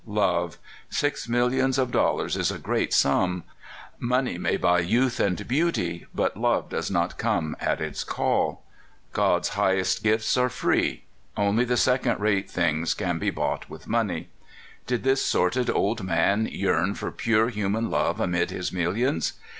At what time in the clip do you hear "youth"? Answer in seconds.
4.79-5.19